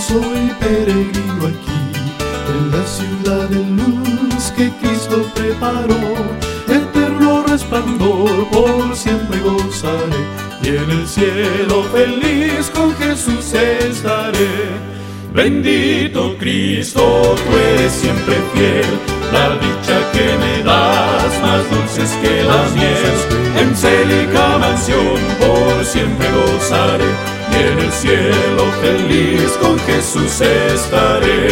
[0.00, 1.78] soy peregrino aquí,
[2.50, 5.96] en la ciudad de luz que Cristo preparó.
[6.68, 10.22] Eterno resplandor por siempre gozaré,
[10.62, 14.88] y en el cielo feliz con Jesús estaré.
[15.32, 18.86] Bendito Cristo, tú eres siempre fiel,
[19.32, 23.16] la dicha que me das más dulces que la miel.
[23.60, 27.04] En célica mansión por siempre gozaré,
[27.60, 31.48] en el cielo feliz con Jesús estaré.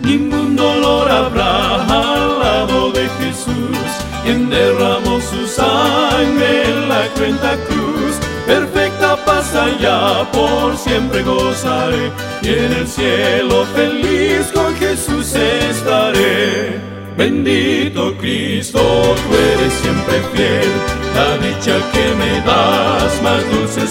[0.00, 3.88] Ningún dolor habrá al lado de Jesús,
[4.24, 8.14] quien derramó su sangre en la cuenta cruz.
[8.46, 12.10] Perfecta paz allá, por siempre gozaré,
[12.42, 16.80] y en el cielo feliz con Jesús estaré.
[17.16, 20.70] Bendito Cristo, tú eres siempre fiel,
[21.14, 23.19] la dicha que me das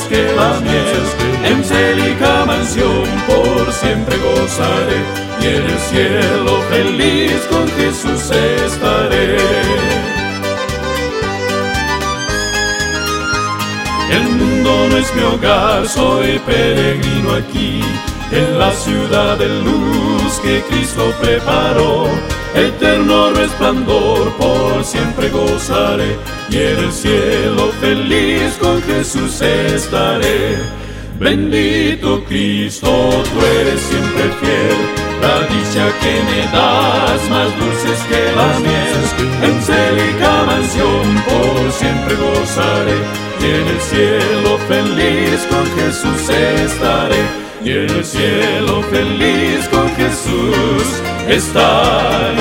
[0.09, 1.03] que la miel.
[1.43, 4.99] En célica mansión por siempre gozaré,
[5.41, 8.31] y en el cielo feliz con Jesús
[8.65, 9.37] estaré.
[14.11, 17.81] El mundo no es mi hogar, soy peregrino aquí,
[18.31, 22.07] en la ciudad de luz que Cristo preparó.
[22.55, 26.17] Eterno resplandor por siempre gozaré,
[26.49, 30.57] y en el cielo feliz con Jesús estaré.
[31.19, 34.77] Bendito Cristo, tú eres siempre fiel,
[35.21, 38.99] la dicha que me das más dulces que la miel.
[39.43, 42.97] En célica mansión por siempre gozaré,
[43.41, 47.49] y en el cielo feliz con Jesús estaré.
[47.63, 50.98] Y en el cielo feliz con Jesús
[51.31, 52.33] está